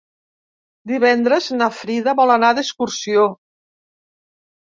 Divendres 0.91 1.49
na 1.59 1.67
Frida 1.79 2.15
vol 2.21 2.33
anar 2.37 2.49
d'excursió. 2.61 3.27